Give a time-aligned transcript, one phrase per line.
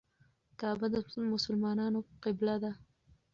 [0.59, 0.95] کعبه د
[1.33, 2.71] مسلمانانو قبله ده.